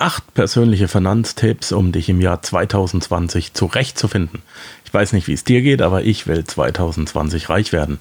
[0.00, 4.42] Acht persönliche Finanztipps, um dich im Jahr 2020 zurechtzufinden.
[4.84, 7.98] Ich weiß nicht, wie es dir geht, aber ich will 2020 reich werden.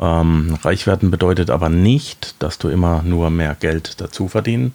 [0.00, 4.72] Ähm, reich werden bedeutet aber nicht, dass du immer nur mehr Geld dazu verdienen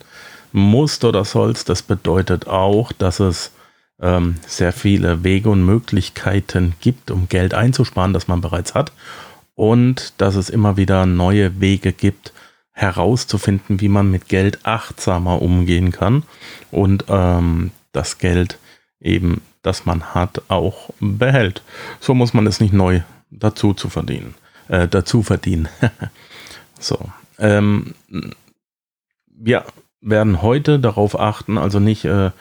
[0.52, 1.70] musst oder sollst.
[1.70, 3.52] Das bedeutet auch, dass es
[4.00, 8.92] ähm, sehr viele Wege und Möglichkeiten gibt, um Geld einzusparen, das man bereits hat.
[9.56, 12.32] Und dass es immer wieder neue Wege gibt,
[12.80, 16.24] herauszufinden, wie man mit Geld achtsamer umgehen kann
[16.72, 18.58] und ähm, das Geld
[19.02, 21.62] eben, das man hat, auch behält.
[22.00, 24.34] So muss man es nicht neu dazu zu verdienen,
[24.70, 25.68] äh, dazu verdienen.
[26.80, 26.98] so,
[27.38, 27.94] ähm,
[29.28, 29.66] wir
[30.02, 32.32] werden heute darauf achten, also nicht äh,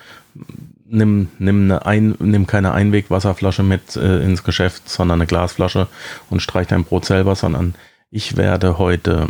[0.86, 5.88] nimm, nimm, eine Ein, nimm keine Einwegwasserflasche mit äh, ins Geschäft, sondern eine Glasflasche
[6.30, 7.74] und streich dein Brot selber, sondern
[8.10, 9.28] ich werde heute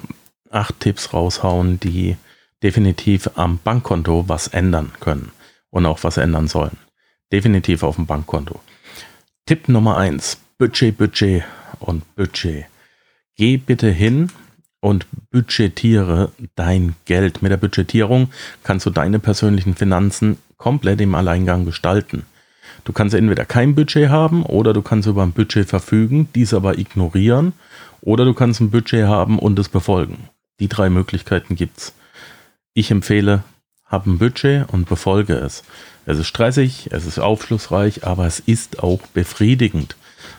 [0.50, 2.16] acht Tipps raushauen, die
[2.62, 5.32] definitiv am Bankkonto was ändern können
[5.70, 6.76] und auch was ändern sollen.
[7.32, 8.60] Definitiv auf dem Bankkonto.
[9.46, 11.44] Tipp Nummer eins: Budget, Budget
[11.78, 12.66] und Budget.
[13.36, 14.30] Geh bitte hin
[14.80, 17.42] und budgetiere dein Geld.
[17.42, 18.30] Mit der Budgetierung
[18.62, 22.24] kannst du deine persönlichen Finanzen komplett im Alleingang gestalten.
[22.84, 26.78] Du kannst entweder kein Budget haben oder du kannst über ein Budget verfügen, dies aber
[26.78, 27.52] ignorieren
[28.00, 30.28] oder du kannst ein Budget haben und es befolgen.
[30.60, 31.94] Die drei Möglichkeiten gibt's.
[32.74, 33.44] Ich empfehle,
[33.84, 35.62] hab ein Budget und befolge es.
[36.06, 39.96] Es ist stressig, es ist aufschlussreich, aber es ist auch befriedigend.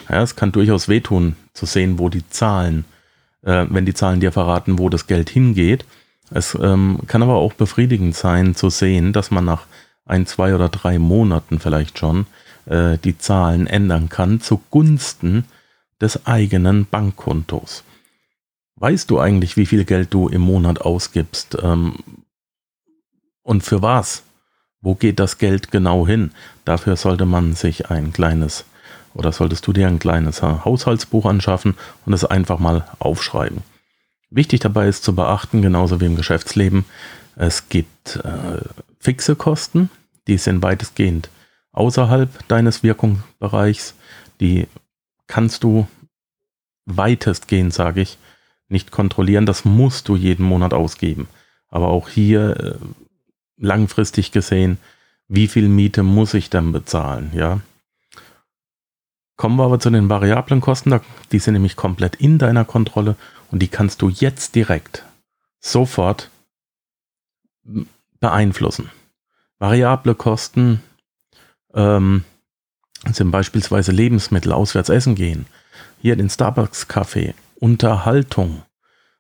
[0.09, 2.86] Ja, es kann durchaus wehtun, zu sehen, wo die Zahlen,
[3.44, 5.86] äh, wenn die Zahlen dir verraten, wo das Geld hingeht.
[6.31, 9.66] Es ähm, kann aber auch befriedigend sein, zu sehen, dass man nach
[10.06, 12.26] ein, zwei oder drei Monaten vielleicht schon
[12.66, 15.45] äh, die Zahlen ändern kann zugunsten
[16.02, 17.83] des eigenen Bankkontos.
[18.80, 21.58] Weißt du eigentlich, wie viel Geld du im Monat ausgibst?
[21.61, 21.95] Ähm,
[23.44, 24.23] und für was?
[24.81, 26.31] Wo geht das Geld genau hin?
[26.64, 28.65] Dafür sollte man sich ein kleines
[29.14, 33.64] oder solltest du dir ein kleines Haushaltsbuch anschaffen und es einfach mal aufschreiben.
[34.30, 36.86] Wichtig dabei ist zu beachten, genauso wie im Geschäftsleben,
[37.36, 38.61] es gibt äh,
[38.99, 39.89] fixe Kosten,
[40.27, 41.30] die sind weitestgehend
[41.71, 43.95] außerhalb deines Wirkungsbereichs.
[44.39, 44.67] Die
[45.27, 45.87] kannst du
[46.86, 48.17] weitestgehend, sage ich,
[48.69, 49.45] nicht kontrollieren.
[49.45, 51.27] Das musst du jeden Monat ausgeben.
[51.69, 52.75] Aber auch hier äh,
[53.57, 54.77] langfristig gesehen,
[55.27, 57.31] wie viel Miete muss ich dann bezahlen?
[57.33, 57.59] Ja.
[59.35, 60.99] Kommen wir aber zu den variablen Kosten.
[61.31, 63.15] Die sind nämlich komplett in deiner Kontrolle
[63.52, 65.05] und die kannst du jetzt direkt
[65.59, 66.30] sofort
[68.19, 68.89] beeinflussen.
[69.59, 70.81] Variable Kosten
[71.73, 72.23] ähm,
[73.11, 75.45] sind beispielsweise Lebensmittel, auswärts essen gehen,
[76.01, 78.64] hier den Starbucks-Kaffee, Unterhaltung.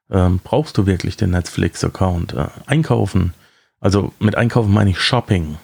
[0.09, 2.33] Ähm, brauchst du wirklich den Netflix-Account?
[2.33, 3.33] Äh, einkaufen,
[3.79, 5.57] also mit Einkaufen meine ich Shopping.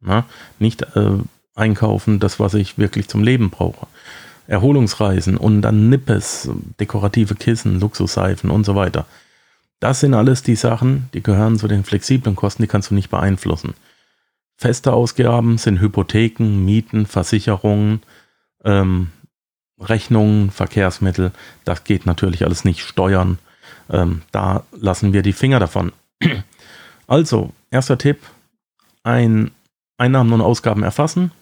[0.00, 0.24] Na?
[0.58, 1.18] Nicht äh,
[1.54, 3.86] einkaufen, das, was ich wirklich zum Leben brauche.
[4.46, 9.06] Erholungsreisen und dann Nippes, dekorative Kissen, Luxusseifen und so weiter.
[9.80, 13.10] Das sind alles die Sachen, die gehören zu den flexiblen Kosten, die kannst du nicht
[13.10, 13.74] beeinflussen.
[14.56, 18.02] Feste Ausgaben sind Hypotheken, Mieten, Versicherungen,
[18.64, 19.10] ähm,
[19.88, 21.32] Rechnungen, Verkehrsmittel.
[21.64, 22.80] Das geht natürlich alles nicht.
[22.82, 23.38] Steuern,
[23.90, 25.92] ähm, da lassen wir die Finger davon.
[27.06, 28.22] Also, erster Tipp,
[29.02, 29.50] ein
[29.98, 31.32] Einnahmen und Ausgaben erfassen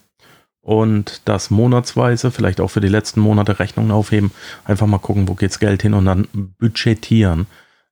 [0.61, 4.33] und das monatsweise, vielleicht auch für die letzten Monate Rechnungen aufheben.
[4.65, 6.27] Einfach mal gucken, wo geht's Geld hin und dann
[6.59, 7.47] budgetieren.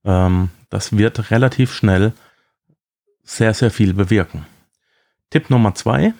[0.04, 2.12] Ähm, das wird relativ schnell
[3.24, 4.46] sehr, sehr viel bewirken.
[5.30, 6.14] Tipp Nummer zwei,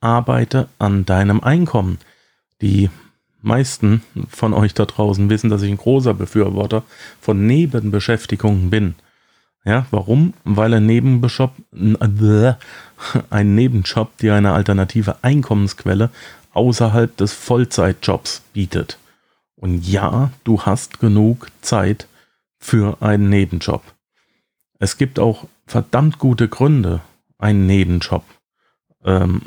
[0.00, 1.98] arbeite an deinem Einkommen.
[2.60, 2.90] Die
[3.44, 6.82] meisten von euch da draußen wissen, dass ich ein großer Befürworter
[7.20, 8.94] von Nebenbeschäftigungen bin.
[9.64, 10.34] Ja, warum?
[10.44, 11.52] Weil ein Nebenjob,
[13.30, 16.10] ein Nebenjob dir eine alternative Einkommensquelle
[16.52, 18.98] außerhalb des Vollzeitjobs bietet.
[19.56, 22.08] Und ja, du hast genug Zeit
[22.58, 23.82] für einen Nebenjob.
[24.78, 27.00] Es gibt auch verdammt gute Gründe,
[27.38, 28.24] einen Nebenjob.
[29.04, 29.42] Ähm,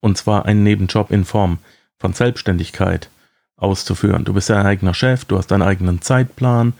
[0.00, 1.58] und zwar einen Nebenjob in Form
[1.98, 3.10] von Selbstständigkeit
[3.56, 4.24] auszuführen.
[4.24, 6.74] Du bist dein eigener Chef, du hast deinen eigenen Zeitplan,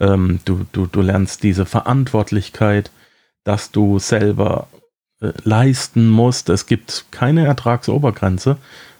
[0.00, 2.90] ähm, du, du, du lernst diese Verantwortlichkeit,
[3.44, 4.68] dass du selber
[5.20, 6.48] äh, leisten musst.
[6.48, 8.56] Es gibt keine Ertragsobergrenze.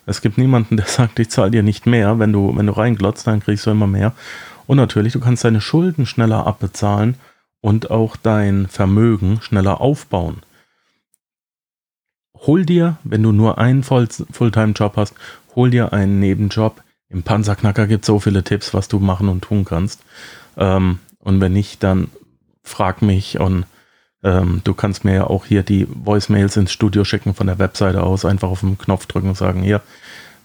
[0.06, 2.19] Es gibt niemanden, der sagt, ich zahle dir nicht mehr.
[2.19, 4.12] Wenn du, wenn du reinglotzt, dann kriegst du immer mehr.
[4.67, 7.17] Und natürlich, du kannst deine Schulden schneller abbezahlen
[7.61, 10.43] und auch dein Vermögen schneller aufbauen.
[12.47, 15.15] Hol dir, wenn du nur einen Fulltime-Job hast,
[15.55, 16.83] hol dir einen Nebenjob.
[17.09, 20.03] Im Panzerknacker gibt es so viele Tipps, was du machen und tun kannst.
[20.56, 22.09] Ähm, und wenn nicht, dann
[22.62, 23.67] frag mich und
[24.27, 28.03] Ähm, du kannst mir ja auch hier die Voicemails ins Studio schicken von der Webseite
[28.03, 29.83] aus, einfach auf den Knopf drücken und sagen, hier,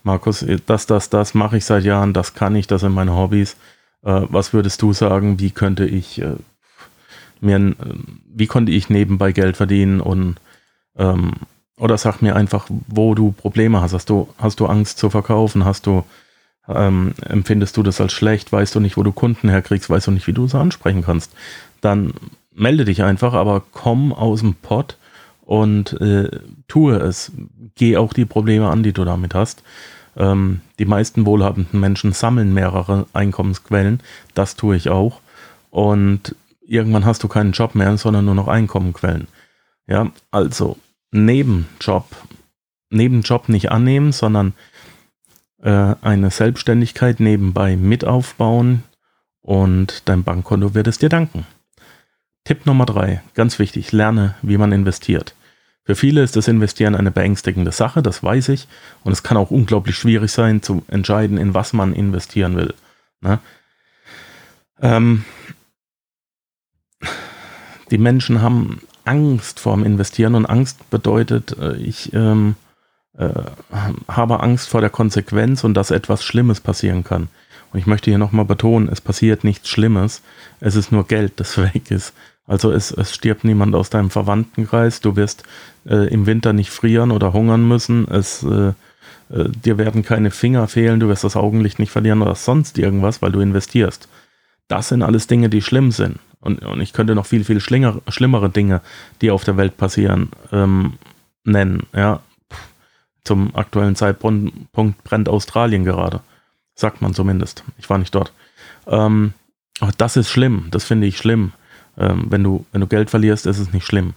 [0.04, 3.56] Markus, das, das, das mache ich seit Jahren, das kann ich, das sind meine Hobbys.
[4.04, 6.36] Äh, was würdest du sagen, wie könnte ich äh,
[7.40, 7.74] mir, äh,
[8.28, 10.36] wie konnte ich nebenbei Geld verdienen und
[10.98, 11.36] ähm,
[11.80, 13.94] oder sag mir einfach, wo du Probleme hast.
[13.94, 15.66] Hast du, hast du Angst zu verkaufen?
[15.66, 16.04] Hast du,
[16.68, 18.52] ähm, empfindest du das als schlecht?
[18.52, 19.90] Weißt du nicht, wo du Kunden herkriegst?
[19.90, 21.32] Weißt du nicht, wie du sie ansprechen kannst?
[21.82, 22.14] Dann
[22.54, 24.98] melde dich einfach, aber komm aus dem Pott
[25.42, 26.30] und äh,
[26.68, 27.32] tue es.
[27.76, 29.64] Geh auch die Probleme an, die du damit hast.
[30.18, 34.02] Ähm, die meisten wohlhabenden Menschen sammeln mehrere Einkommensquellen.
[34.34, 35.22] Das tue ich auch.
[35.72, 36.36] Und
[36.68, 39.28] irgendwann hast du keinen Job mehr, sondern nur noch Einkommenquellen.
[39.88, 40.78] Ja, also
[41.12, 42.06] Nebenjob,
[42.90, 44.54] Nebenjob nicht annehmen, sondern
[45.62, 48.84] äh, eine Selbstständigkeit nebenbei mit aufbauen
[49.42, 51.46] und dein Bankkonto wird es dir danken.
[52.44, 55.36] Tipp Nummer drei, ganz wichtig, lerne, wie man investiert.
[55.84, 58.68] Für viele ist das Investieren eine beängstigende Sache, das weiß ich.
[59.04, 62.76] Und es kann auch unglaublich schwierig sein, zu entscheiden, in was man investieren will.
[63.22, 63.40] Ne?
[64.82, 65.26] Ähm,
[67.90, 72.56] die Menschen haben Angst vorm Investieren und Angst bedeutet, äh, ich ähm,
[73.18, 73.30] äh,
[74.08, 77.28] habe Angst vor der Konsequenz und dass etwas Schlimmes passieren kann.
[77.72, 80.22] Und ich möchte hier nochmal betonen, es passiert nichts Schlimmes,
[80.60, 82.14] es ist nur Geld, das weg ist.
[82.46, 85.44] Also es, es stirbt niemand aus deinem Verwandtenkreis, du wirst
[85.88, 88.74] äh, im Winter nicht frieren oder hungern müssen, es, äh,
[89.32, 93.24] äh, dir werden keine Finger fehlen, du wirst das Augenlicht nicht verlieren oder sonst irgendwas,
[93.24, 94.08] weil du investierst.
[94.68, 96.20] Das sind alles Dinge, die schlimm sind.
[96.42, 98.82] Und, und ich könnte noch viel, viel schlinger, schlimmere Dinge,
[99.22, 100.94] die auf der Welt passieren, ähm,
[101.44, 101.84] nennen.
[101.94, 102.22] Ja,
[103.24, 104.72] zum aktuellen Zeitpunkt
[105.04, 106.22] brennt Australien gerade.
[106.76, 107.64] Sagt man zumindest.
[107.78, 108.32] Ich war nicht dort.
[108.88, 109.34] Ähm,
[109.98, 110.68] das ist schlimm.
[110.72, 111.52] Das finde ich schlimm.
[111.98, 114.14] Ähm, wenn, du, wenn du Geld verlierst, ist es nicht schlimm.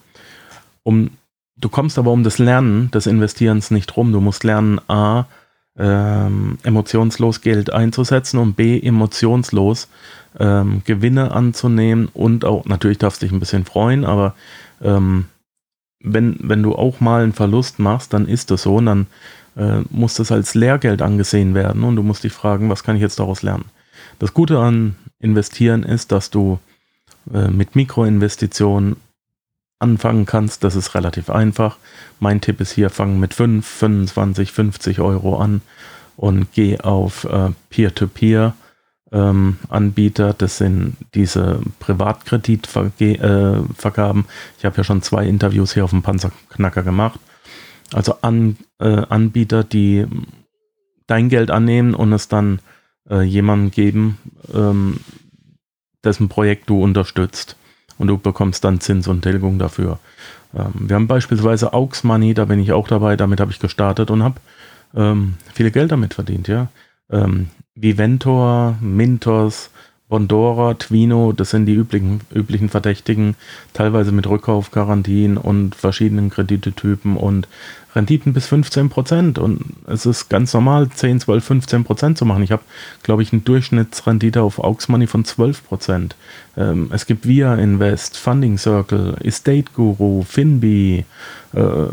[0.85, 1.11] Um,
[1.57, 4.13] du kommst aber um das Lernen des Investierens nicht rum.
[4.13, 5.27] Du musst lernen, A,
[5.77, 9.89] ähm, emotionslos Geld einzusetzen und B, emotionslos
[10.39, 14.35] ähm, Gewinne anzunehmen und auch, natürlich darfst du dich ein bisschen freuen, aber
[14.83, 15.27] ähm,
[16.01, 19.07] wenn, wenn du auch mal einen Verlust machst, dann ist das so und dann
[19.57, 23.03] äh, muss das als Lehrgeld angesehen werden und du musst dich fragen, was kann ich
[23.03, 23.67] jetzt daraus lernen?
[24.19, 26.59] Das Gute an Investieren ist, dass du
[27.33, 28.97] äh, mit Mikroinvestitionen
[29.79, 30.65] anfangen kannst.
[30.65, 31.77] Das ist relativ einfach.
[32.19, 35.61] Mein Tipp ist hier, fang mit 5, 25, 50 Euro an
[36.17, 38.49] und geh auf äh, Peer-to-Peer.
[38.49, 38.62] -Peer
[39.13, 40.33] ähm, Anbieter.
[40.33, 44.23] Das sind diese Privatkreditvergaben.
[44.23, 47.21] Äh, ich habe ja schon zwei Interviews hier auf dem Panzerknacker gemacht.
[47.93, 50.07] Also an, äh, Anbieter, die
[51.07, 52.61] dein Geld annehmen und es dann
[53.11, 54.19] äh, jemandem geben,
[54.55, 55.01] ähm,
[56.03, 57.57] dessen Projekt du unterstützt.
[57.99, 59.99] Und du bekommst dann Zins und Tilgung dafür.
[60.55, 64.11] Ähm, wir haben beispielsweise Aux Money, da bin ich auch dabei, damit habe ich gestartet
[64.11, 64.41] und habe
[64.95, 66.69] ähm, viel Geld damit verdient, ja.
[67.13, 69.71] Ähm, Viventor, Mintos,
[70.13, 73.35] Bondora, Twino, das sind die üblichen, üblichen Verdächtigen,
[73.73, 77.49] teilweise mit Rückkaufgarantien und verschiedenen Kreditetypen und
[77.95, 79.39] Renditen bis 15 Prozent.
[79.39, 82.43] Und es ist ganz normal, 10, 12, 15 Prozent zu machen.
[82.43, 82.63] Ich habe,
[83.03, 86.15] glaube ich, eine Durchschnittsrendite auf Aux Money von 12 Prozent.
[86.59, 91.07] Ähm, es gibt Via Invest, Funding Circle, Estate Guru, Finbi,
[91.55, 91.87] äh,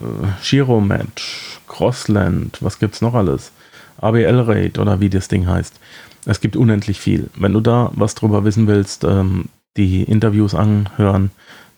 [0.43, 3.53] Giromatch, Crossland, was gibt es noch alles?
[4.01, 5.79] ABL Rate oder wie das Ding heißt.
[6.25, 7.29] Es gibt unendlich viel.
[7.35, 9.45] Wenn du da was drüber wissen willst, ähm,
[9.77, 11.31] die Interviews anhören,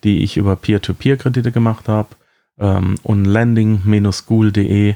[0.04, 2.10] die ich über Peer-to-Peer-Kredite gemacht habe
[2.60, 4.96] ähm, und landing-school.de,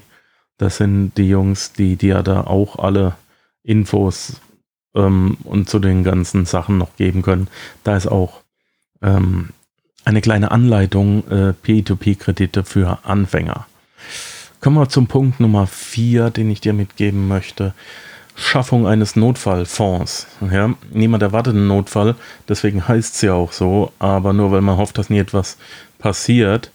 [0.58, 3.16] das sind die Jungs, die dir da auch alle
[3.64, 4.42] Infos
[4.96, 7.48] ähm, und zu den ganzen Sachen noch geben können.
[7.84, 8.42] Da ist auch
[9.02, 9.50] ähm,
[10.06, 13.68] eine kleine Anleitung äh, P2P-Kredite für Anfänger.
[14.62, 17.74] Kommen wir zum Punkt Nummer vier, den ich dir mitgeben möchte.
[18.36, 20.28] Schaffung eines Notfallfonds.
[20.52, 22.16] Ja, niemand erwartet einen Notfall,
[22.50, 25.58] deswegen heißt es ja auch so, aber nur weil man hofft, dass nie etwas
[26.00, 26.72] passiert,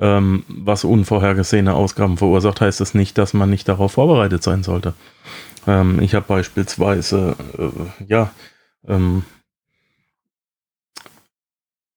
[0.00, 4.64] ähm, was unvorhergesehene Ausgaben verursacht, heißt es das nicht, dass man nicht darauf vorbereitet sein
[4.64, 4.94] sollte.
[5.68, 8.32] Ähm, ich habe beispielsweise, äh, ja,
[8.88, 9.24] ähm,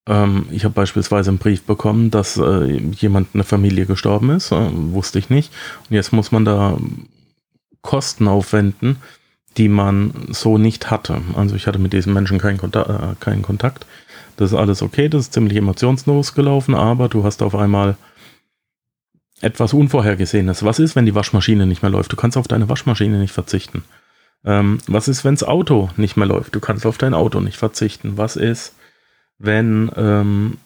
[0.07, 4.69] ähm, ich habe beispielsweise einen Brief bekommen, dass äh, jemand eine Familie gestorben ist, äh,
[4.71, 5.51] wusste ich nicht.
[5.89, 6.77] Und jetzt muss man da
[7.81, 8.97] Kosten aufwenden,
[9.57, 11.21] die man so nicht hatte.
[11.35, 13.85] Also ich hatte mit diesen Menschen keinen Kontakt, äh, keinen Kontakt.
[14.37, 17.97] Das ist alles okay, das ist ziemlich emotionslos gelaufen, aber du hast auf einmal
[19.41, 20.63] etwas Unvorhergesehenes.
[20.63, 22.11] Was ist, wenn die Waschmaschine nicht mehr läuft?
[22.11, 23.83] Du kannst auf deine Waschmaschine nicht verzichten.
[24.45, 26.55] Ähm, was ist, wenn das Auto nicht mehr läuft?
[26.55, 28.17] Du kannst auf dein Auto nicht verzichten.
[28.17, 28.75] Was ist,
[29.37, 30.57] wenn ähm,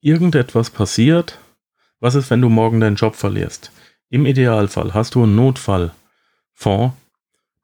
[0.00, 1.38] irgendetwas passiert,
[2.00, 3.72] was ist, wenn du morgen deinen Job verlierst?
[4.10, 6.94] Im Idealfall hast du einen Notfallfonds,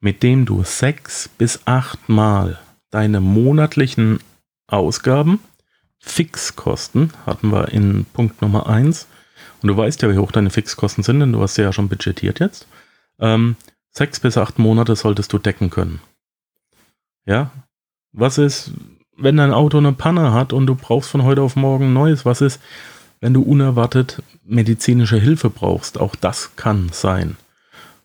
[0.00, 2.58] mit dem du sechs bis acht Mal
[2.90, 4.20] deine monatlichen
[4.66, 5.40] Ausgaben,
[5.98, 9.08] Fixkosten, hatten wir in Punkt Nummer eins
[9.62, 12.40] und du weißt ja, wie hoch deine Fixkosten sind, denn du hast ja schon budgetiert
[12.40, 12.68] jetzt,
[13.18, 13.56] ähm,
[13.90, 16.00] sechs bis acht Monate solltest du decken können.
[17.24, 17.50] Ja,
[18.12, 18.72] was ist,
[19.16, 22.24] wenn dein Auto eine Panne hat und du brauchst von heute auf morgen Neues?
[22.24, 22.60] Was ist,
[23.20, 25.98] wenn du unerwartet medizinische Hilfe brauchst?
[25.98, 27.36] Auch das kann sein.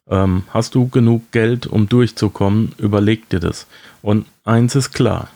[0.08, 2.74] Ähm, hast du genug Geld, um durchzukommen?
[2.78, 3.68] Überleg dir das.
[4.02, 5.30] Und eins ist klar.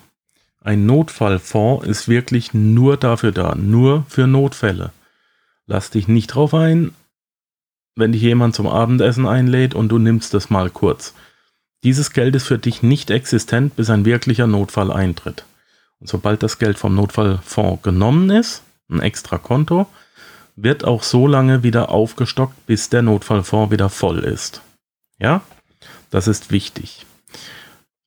[0.61, 4.91] Ein Notfallfonds ist wirklich nur dafür da, nur für Notfälle.
[5.67, 6.93] Lass dich nicht drauf ein,
[7.95, 11.13] wenn dich jemand zum Abendessen einlädt und du nimmst das mal kurz.
[11.83, 15.43] Dieses Geld ist für dich nicht existent, bis ein wirklicher Notfall eintritt.
[16.03, 19.87] Und sobald das Geld vom Notfallfonds genommen ist, ein extra Konto,
[20.57, 24.61] wird auch so lange wieder aufgestockt, bis der Notfallfonds wieder voll ist.
[25.17, 25.43] Ja,
[26.09, 27.05] das ist wichtig.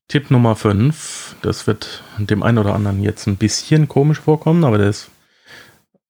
[0.08, 4.76] Tipp Nummer 5, das wird dem einen oder anderen jetzt ein bisschen komisch vorkommen, aber
[4.76, 5.08] der ist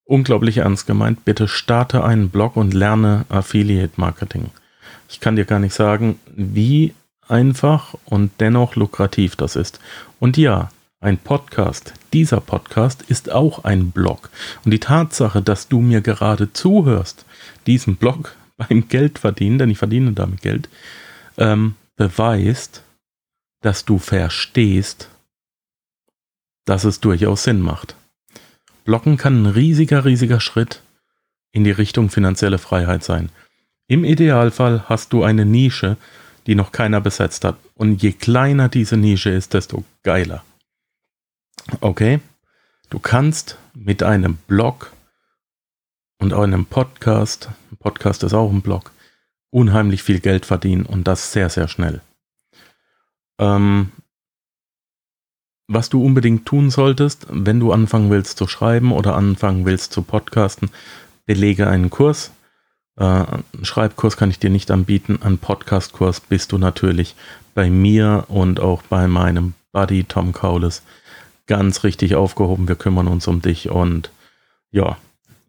[0.02, 1.24] unglaublich ernst gemeint.
[1.24, 4.50] Bitte starte einen Blog und lerne Affiliate Marketing.
[5.08, 6.94] Ich kann dir gar nicht sagen, wie
[7.28, 9.78] einfach und dennoch lukrativ das ist.
[10.18, 10.70] Und ja,
[11.06, 14.28] ein Podcast, dieser Podcast ist auch ein Blog.
[14.64, 17.24] Und die Tatsache, dass du mir gerade zuhörst,
[17.68, 20.68] diesem Blog beim Geld verdienen, denn ich verdiene damit Geld,
[21.38, 22.82] ähm, beweist,
[23.62, 25.08] dass du verstehst,
[26.64, 27.94] dass es durchaus Sinn macht.
[28.84, 30.82] Blocken kann ein riesiger, riesiger Schritt
[31.52, 33.30] in die Richtung finanzielle Freiheit sein.
[33.86, 35.98] Im Idealfall hast du eine Nische,
[36.48, 37.58] die noch keiner besetzt hat.
[37.76, 40.42] Und je kleiner diese Nische ist, desto geiler.
[41.80, 42.20] Okay?
[42.90, 44.92] Du kannst mit einem Blog
[46.18, 48.92] und einem Podcast, ein Podcast ist auch ein Blog,
[49.50, 52.00] unheimlich viel Geld verdienen und das sehr, sehr schnell.
[53.38, 53.92] Ähm,
[55.68, 60.02] was du unbedingt tun solltest, wenn du anfangen willst zu schreiben oder anfangen willst zu
[60.02, 60.70] podcasten,
[61.26, 62.30] belege einen Kurs.
[62.96, 65.18] Äh, einen Schreibkurs kann ich dir nicht anbieten.
[65.22, 67.16] Ein Podcastkurs bist du natürlich
[67.54, 70.82] bei mir und auch bei meinem Buddy Tom Kaules
[71.46, 72.68] ganz richtig aufgehoben.
[72.68, 74.10] Wir kümmern uns um dich und
[74.70, 74.96] ja,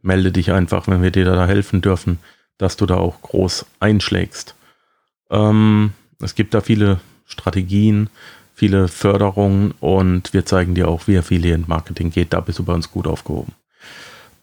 [0.02, 2.20] melde dich einfach, wenn wir dir da helfen dürfen,
[2.58, 4.56] dass du da auch groß einschlägst.
[5.30, 8.10] Ähm, es gibt da viele Strategien,
[8.54, 12.34] viele Förderungen und wir zeigen dir auch, wie Affiliate Marketing geht.
[12.34, 13.54] Da bist du bei uns gut aufgehoben.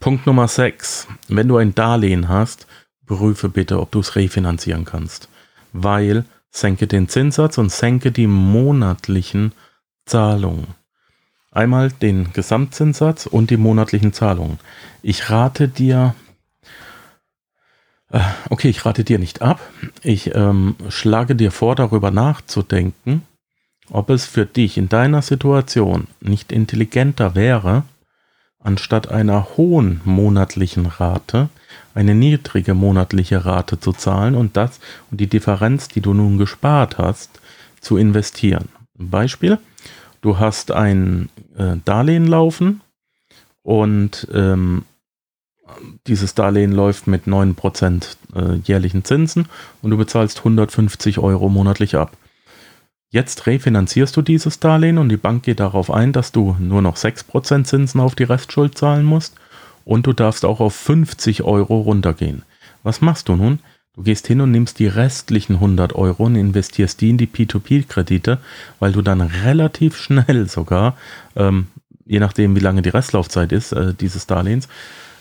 [0.00, 1.08] Punkt Nummer 6.
[1.28, 2.66] Wenn du ein Darlehen hast,
[3.06, 5.28] prüfe bitte, ob du es refinanzieren kannst.
[5.72, 9.52] Weil senke den Zinssatz und senke die monatlichen
[10.06, 10.66] Zahlungen.
[11.54, 14.58] Einmal den Gesamtzinssatz und die monatlichen Zahlungen.
[15.02, 16.16] Ich rate dir,
[18.10, 18.20] äh,
[18.50, 19.60] okay, ich rate dir nicht ab.
[20.02, 23.22] Ich ähm, schlage dir vor, darüber nachzudenken,
[23.88, 27.84] ob es für dich in deiner Situation nicht intelligenter wäre,
[28.58, 31.50] anstatt einer hohen monatlichen Rate
[31.94, 34.80] eine niedrige monatliche Rate zu zahlen und das
[35.12, 37.40] und die Differenz, die du nun gespart hast,
[37.80, 38.68] zu investieren.
[38.96, 39.58] Beispiel,
[40.24, 42.80] du hast ein äh, Darlehen laufen
[43.62, 44.84] und ähm,
[46.06, 49.48] dieses Darlehen läuft mit 9% äh, jährlichen Zinsen
[49.82, 52.16] und du bezahlst 150 Euro monatlich ab.
[53.10, 56.96] Jetzt refinanzierst du dieses Darlehen und die Bank geht darauf ein, dass du nur noch
[56.96, 59.34] 6% Zinsen auf die Restschuld zahlen musst
[59.84, 62.44] und du darfst auch auf 50 Euro runtergehen.
[62.82, 63.60] Was machst du nun?
[63.96, 68.38] Du gehst hin und nimmst die restlichen 100 Euro und investierst die in die P2P-Kredite,
[68.80, 70.96] weil du dann relativ schnell sogar,
[71.36, 71.68] ähm,
[72.04, 74.68] je nachdem wie lange die Restlaufzeit ist, äh, dieses Darlehens,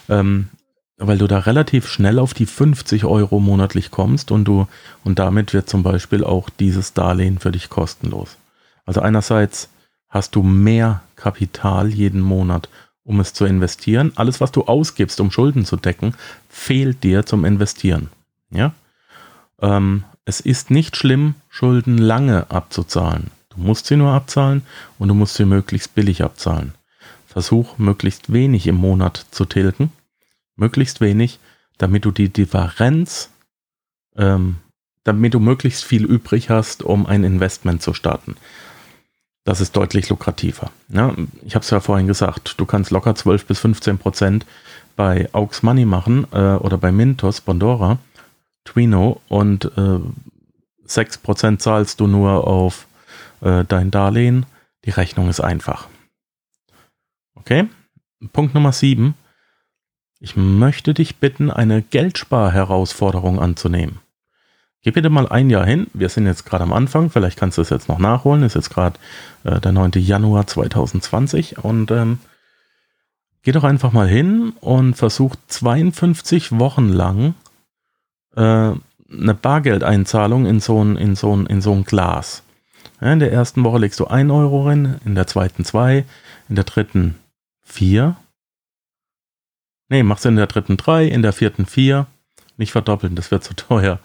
[0.09, 0.49] ähm,
[0.97, 4.67] weil du da relativ schnell auf die 50 Euro monatlich kommst und du
[5.03, 8.37] und damit wird zum Beispiel auch dieses Darlehen für dich kostenlos.
[8.85, 9.69] Also einerseits
[10.09, 12.69] hast du mehr Kapital jeden Monat,
[13.03, 14.13] um es zu investieren.
[14.15, 16.15] Alles, was du ausgibst, um Schulden zu decken,
[16.49, 18.09] fehlt dir zum Investieren.
[18.53, 18.73] Ja,
[19.61, 23.31] ähm, es ist nicht schlimm, Schulden lange abzuzahlen.
[23.49, 24.63] Du musst sie nur abzahlen
[24.97, 26.73] und du musst sie möglichst billig abzahlen.
[27.27, 29.91] Versuch möglichst wenig im Monat zu tilgen
[30.55, 31.39] möglichst wenig,
[31.77, 33.29] damit du die Differenz,
[34.15, 34.57] ähm,
[35.03, 38.35] damit du möglichst viel übrig hast, um ein Investment zu starten.
[39.43, 40.71] Das ist deutlich lukrativer.
[40.87, 44.45] Ja, ich habe es ja vorhin gesagt, du kannst locker 12 bis 15 Prozent
[44.95, 47.97] bei Aux Money machen äh, oder bei Mintos, Bondora,
[48.65, 49.99] Twino und äh,
[50.85, 52.87] 6 Prozent zahlst du nur auf
[53.41, 54.45] äh, dein Darlehen.
[54.85, 55.87] Die Rechnung ist einfach.
[57.35, 57.67] Okay?
[58.31, 59.15] Punkt Nummer 7
[60.19, 63.99] Ich möchte dich bitten, eine Geldsparherausforderung anzunehmen.
[64.81, 65.87] Geh bitte mal ein Jahr hin.
[65.93, 67.09] Wir sind jetzt gerade am Anfang.
[67.09, 68.43] Vielleicht kannst du es jetzt noch nachholen.
[68.43, 68.99] Ist jetzt gerade
[69.45, 69.91] äh, der 9.
[69.95, 71.59] Januar 2020.
[71.59, 72.19] Und ähm,
[73.43, 77.33] geh doch einfach mal hin und versuch 52 Wochen lang
[78.35, 82.43] eine Bargeldeinzahlung in so ein, in so ein, in so ein Glas.
[83.01, 86.05] In der ersten Woche legst du 1 Euro rein, in der zweiten 2,
[86.49, 87.15] in der dritten
[87.63, 88.15] 4.
[89.89, 92.07] Nee, machst du in der dritten 3, in der vierten 4.
[92.57, 93.99] Nicht verdoppeln, das wird zu teuer.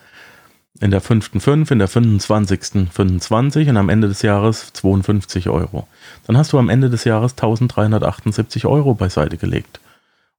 [0.81, 2.91] In der fünften 5, in der 25.
[2.93, 5.89] 25 und am Ende des Jahres 52 Euro.
[6.27, 9.81] Dann hast du am Ende des Jahres 1378 Euro beiseite gelegt.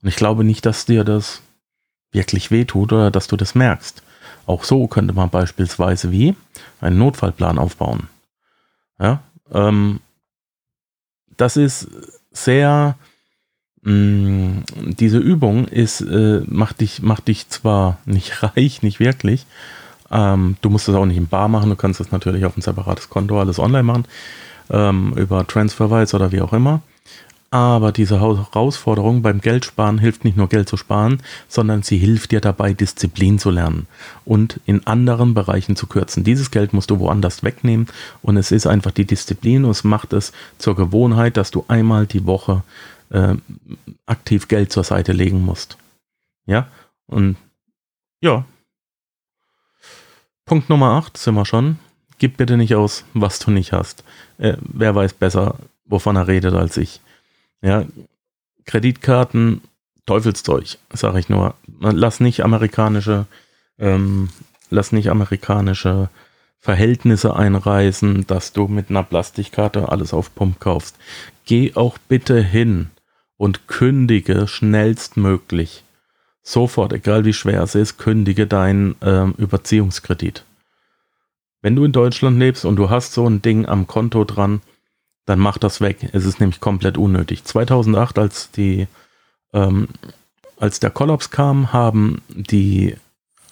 [0.01, 1.41] Und ich glaube nicht, dass dir das
[2.11, 4.03] wirklich wehtut oder dass du das merkst.
[4.45, 6.35] Auch so könnte man beispielsweise wie
[6.81, 8.07] einen Notfallplan aufbauen.
[8.99, 10.01] Ja, ähm,
[11.37, 11.87] das ist
[12.31, 12.95] sehr,
[13.81, 14.63] mh, mm,
[14.97, 19.45] diese Übung ist, äh, macht dich, macht dich zwar nicht reich, nicht wirklich,
[20.11, 22.61] ähm, du musst es auch nicht im Bar machen, du kannst es natürlich auf ein
[22.61, 24.05] separates Konto alles online machen,
[24.69, 26.81] ähm, über Transferwise oder wie auch immer.
[27.51, 32.41] Aber diese Herausforderung beim Geldsparen hilft nicht nur Geld zu sparen, sondern sie hilft dir
[32.41, 33.87] dabei, Disziplin zu lernen
[34.23, 36.23] und in anderen Bereichen zu kürzen.
[36.23, 37.87] Dieses Geld musst du woanders wegnehmen
[38.21, 42.05] und es ist einfach die Disziplin und es macht es zur Gewohnheit, dass du einmal
[42.05, 42.61] die Woche
[43.09, 43.35] äh,
[44.05, 45.77] aktiv Geld zur Seite legen musst.
[46.45, 46.67] Ja,
[47.07, 47.35] und
[48.21, 48.45] ja.
[50.45, 51.79] Punkt Nummer 8 sind wir schon.
[52.19, 54.03] Gib bitte nicht aus, was du nicht hast.
[54.37, 57.01] Äh, wer weiß besser, wovon er redet als ich.
[57.61, 57.85] Ja,
[58.65, 59.61] Kreditkarten,
[60.05, 61.55] Teufelszeug, sage ich nur.
[61.79, 63.25] Lass nicht amerikanische,
[63.77, 64.29] ähm,
[64.69, 66.09] lass nicht amerikanische
[66.59, 70.97] Verhältnisse einreißen, dass du mit einer Plastikkarte alles auf Pump kaufst.
[71.45, 72.89] Geh auch bitte hin
[73.37, 75.83] und kündige schnellstmöglich.
[76.41, 80.45] Sofort, egal wie schwer es ist, kündige deinen ähm, Überziehungskredit.
[81.61, 84.61] Wenn du in Deutschland lebst und du hast so ein Ding am Konto dran,
[85.29, 86.09] dann mach das weg.
[86.11, 87.43] Es ist nämlich komplett unnötig.
[87.43, 88.87] 2008, als die,
[89.53, 89.87] ähm,
[90.57, 92.95] als der Kollaps kam, haben die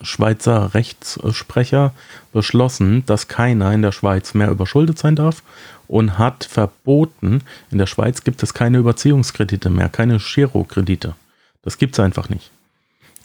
[0.01, 1.93] Schweizer Rechtssprecher
[2.33, 5.43] beschlossen, dass keiner in der Schweiz mehr überschuldet sein darf
[5.87, 11.13] und hat verboten, in der Schweiz gibt es keine Überziehungskredite mehr, keine Girokredite.
[11.61, 12.49] Das gibt es einfach nicht.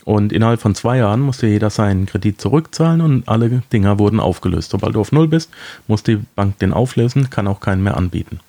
[0.04, 4.70] Und innerhalb von zwei Jahren musste jeder seinen Kredit zurückzahlen und alle Dinger wurden aufgelöst.
[4.70, 5.50] Sobald du auf Null bist,
[5.86, 8.40] muss die Bank den auflösen, kann auch keinen mehr anbieten.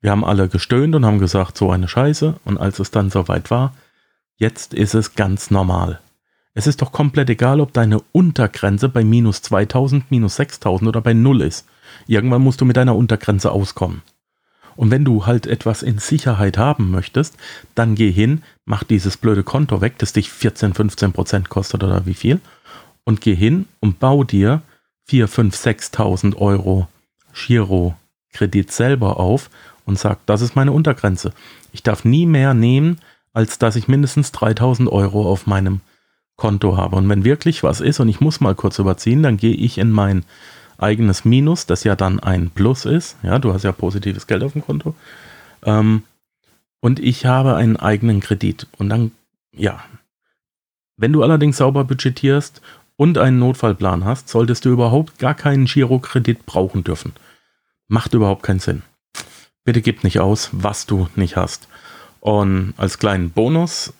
[0.00, 2.34] Wir haben alle gestöhnt und haben gesagt, so eine Scheiße.
[2.44, 3.74] Und als es dann soweit war,
[4.36, 6.00] jetzt ist es ganz normal.
[6.54, 11.14] Es ist doch komplett egal, ob deine Untergrenze bei minus 2000, minus 6000 oder bei
[11.14, 11.66] Null ist.
[12.06, 14.02] Irgendwann musst du mit deiner Untergrenze auskommen.
[14.78, 17.36] Und wenn du halt etwas in Sicherheit haben möchtest,
[17.74, 22.06] dann geh hin, mach dieses blöde Konto weg, das dich 14, 15 Prozent kostet oder
[22.06, 22.38] wie viel,
[23.02, 24.62] und geh hin und bau dir
[25.06, 26.86] 4, 5, 6.000 Euro
[27.34, 29.50] Giro-Kredit selber auf
[29.84, 31.32] und sag, das ist meine Untergrenze.
[31.72, 33.00] Ich darf nie mehr nehmen,
[33.32, 35.80] als dass ich mindestens 3000 Euro auf meinem
[36.36, 36.94] Konto habe.
[36.94, 39.90] Und wenn wirklich was ist und ich muss mal kurz überziehen, dann gehe ich in
[39.90, 40.24] mein
[40.78, 43.16] eigenes Minus, das ja dann ein Plus ist.
[43.22, 44.94] Ja, du hast ja positives Geld auf dem Konto.
[45.64, 46.04] Ähm,
[46.80, 48.66] und ich habe einen eigenen Kredit.
[48.78, 49.12] Und dann,
[49.52, 49.82] ja.
[50.96, 52.62] Wenn du allerdings sauber budgetierst
[52.96, 57.12] und einen Notfallplan hast, solltest du überhaupt gar keinen Girokredit brauchen dürfen.
[57.88, 58.82] Macht überhaupt keinen Sinn.
[59.64, 61.68] Bitte gib nicht aus, was du nicht hast.
[62.20, 63.92] Und als kleinen Bonus,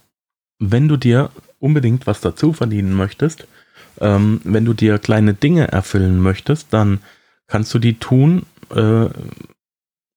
[0.59, 3.47] wenn du dir unbedingt was dazu verdienen möchtest,
[4.01, 7.01] ähm, wenn du dir kleine Dinge erfüllen möchtest, dann
[7.47, 8.47] kannst du die tun.
[8.75, 9.09] Äh,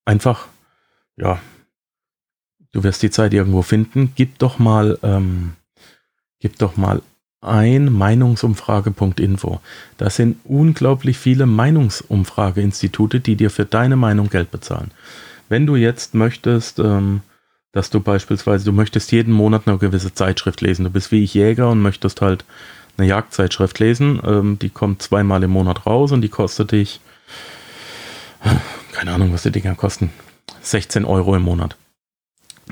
[0.05, 0.47] einfach,
[1.17, 1.39] ja,
[2.71, 4.13] du wirst die Zeit irgendwo finden.
[4.15, 5.53] Gib doch mal, ähm,
[6.39, 7.01] gib doch mal
[7.41, 9.61] ein Meinungsumfrage.info.
[9.97, 14.91] Das sind unglaublich viele Meinungsumfrageinstitute, die dir für deine Meinung Geld bezahlen.
[15.49, 17.21] Wenn du jetzt möchtest, ähm,
[17.71, 21.33] dass du beispielsweise, du möchtest jeden Monat eine gewisse Zeitschrift lesen, du bist wie ich
[21.33, 22.45] Jäger und möchtest halt
[22.97, 24.21] eine Jagdzeitschrift lesen.
[24.25, 26.99] Ähm, die kommt zweimal im Monat raus und die kostet dich,
[28.91, 30.11] keine Ahnung, was die Dinger kosten,
[30.61, 31.77] 16 Euro im Monat.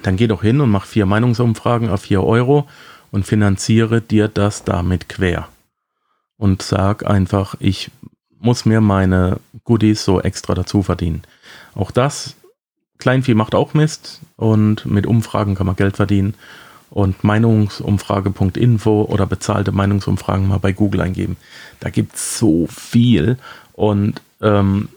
[0.04, 2.68] Dann geh doch hin und mach vier Meinungsumfragen auf 4 Euro
[3.12, 5.48] und finanziere dir das damit quer.
[6.38, 7.92] Und sag einfach, ich
[8.40, 11.24] muss mir meine Goodies so extra dazu verdienen.
[11.76, 12.36] Auch das,
[12.98, 16.36] Kleinvieh macht auch Mist und mit Umfragen kann man Geld verdienen
[16.90, 21.38] und Meinungsumfrage.info oder bezahlte Meinungsumfragen mal bei Google eingeben.
[21.80, 23.38] Da gibt es so viel
[23.74, 24.90] und ähm,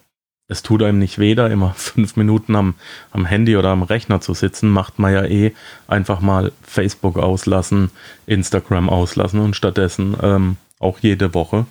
[0.48, 2.74] es tut einem nicht weh, da immer fünf Minuten am,
[3.10, 5.52] am Handy oder am Rechner zu sitzen, macht man ja eh
[5.88, 7.90] einfach mal Facebook auslassen,
[8.26, 11.66] Instagram auslassen und stattdessen ähm, auch jede Woche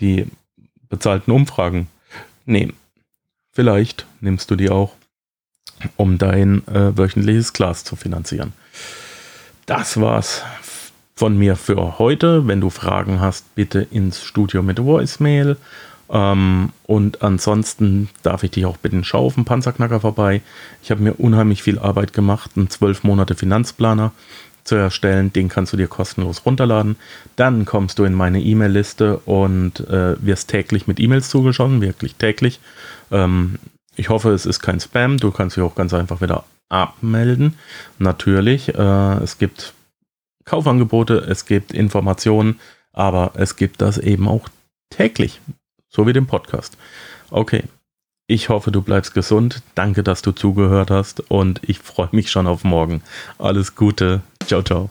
[0.00, 0.26] die
[0.88, 1.88] bezahlten Umfragen
[2.44, 2.74] nehmen.
[3.52, 4.94] Vielleicht nimmst du die auch,
[5.96, 8.52] um dein äh, wöchentliches Glas zu finanzieren.
[9.66, 10.44] Das war's
[11.16, 12.46] von mir für heute.
[12.46, 15.56] Wenn du Fragen hast, bitte ins Studio mit Voicemail
[16.08, 20.40] ähm, und ansonsten darf ich dich auch bitten, schau auf den Panzerknacker vorbei.
[20.82, 24.12] Ich habe mir unheimlich viel Arbeit gemacht, einen zwölf Monate Finanzplaner
[24.62, 25.32] zu erstellen.
[25.32, 26.96] Den kannst du dir kostenlos runterladen.
[27.34, 32.60] Dann kommst du in meine E-Mail-Liste und äh, wirst täglich mit E-Mails zugeschossen, wirklich täglich.
[33.10, 33.58] Ähm,
[33.96, 35.18] ich hoffe, es ist kein Spam.
[35.18, 37.58] Du kannst dich auch ganz einfach wieder abmelden.
[37.98, 39.74] Natürlich, äh, es gibt
[40.44, 42.60] Kaufangebote, es gibt Informationen,
[42.92, 44.48] aber es gibt das eben auch
[44.90, 45.40] täglich.
[45.88, 46.76] So wie dem Podcast.
[47.30, 47.64] Okay.
[48.28, 49.62] Ich hoffe, du bleibst gesund.
[49.76, 53.02] Danke, dass du zugehört hast und ich freue mich schon auf morgen.
[53.38, 54.22] Alles Gute.
[54.44, 54.90] Ciao, ciao.